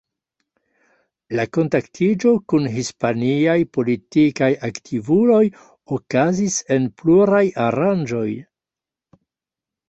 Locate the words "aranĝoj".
7.69-8.27